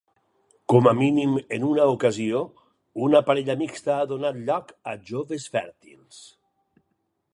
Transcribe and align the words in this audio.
Com 0.71 0.87
a 0.91 0.93
mínim 0.99 1.35
en 1.57 1.65
una 1.67 1.85
ocasió 1.97 2.41
una 3.09 3.21
parella 3.27 3.57
mixta 3.61 3.93
ha 3.97 4.09
donat 4.13 4.41
lloc 4.49 4.73
a 4.95 4.97
joves 5.11 5.47
fèrtils. 5.59 6.25